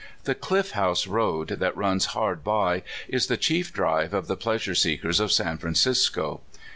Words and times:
The 0.23 0.33
Cliff 0.33 0.71
House 0.71 1.05
road 1.05 1.49
that 1.49 1.77
runs 1.77 2.05
hard 2.17 2.43
by 2.43 2.81
is 3.07 3.27
the 3.27 3.37
chief 3.37 3.71
drive 3.71 4.15
of 4.15 4.25
the 4.25 4.35
pleasure 4.35 4.73
seekers 4.73 5.19
of 5.19 5.31
San 5.31 5.59
Fraji 5.59 5.77
Cisco. 5.77 6.41